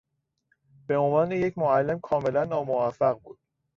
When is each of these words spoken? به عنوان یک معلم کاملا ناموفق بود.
به 0.87 0.97
عنوان 0.97 1.31
یک 1.31 1.57
معلم 1.57 1.99
کاملا 1.99 2.43
ناموفق 2.43 3.19
بود. 3.19 3.39